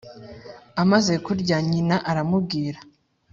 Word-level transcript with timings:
Amaze 0.81 1.13
kurya 1.25 1.57
nyina 1.69 1.95
aramubwira 2.09 2.79